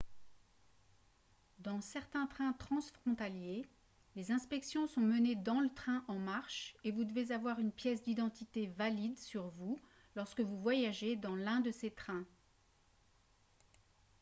[1.59, 3.67] dans certains trains transfrontaliers
[4.15, 8.01] les inspections sont menées dans le train en marche et vous devez avoir une pièce
[8.01, 9.79] d'identité valide sur vous
[10.15, 12.25] lorsque vous voyagez dans l'un de ces trains